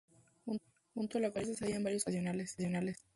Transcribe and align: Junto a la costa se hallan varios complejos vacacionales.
Junto 0.95 1.19
a 1.19 1.21
la 1.21 1.31
costa 1.31 1.53
se 1.53 1.65
hallan 1.65 1.83
varios 1.83 2.03
complejos 2.05 2.23
vacacionales. 2.47 3.03